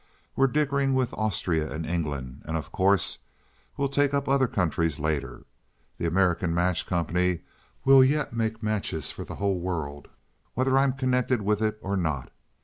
[0.35, 3.19] We're dickering with Austria and England, and of course
[3.77, 5.45] we'll take up other countries later.
[5.97, 7.41] The American Match Company
[7.85, 10.07] will yet make matches for the whole world,
[10.55, 12.31] whether I'm connected with it or not.